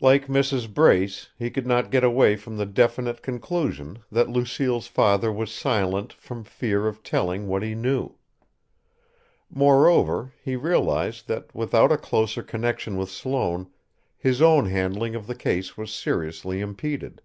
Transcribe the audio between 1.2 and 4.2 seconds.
he could not get away from the definite conclusion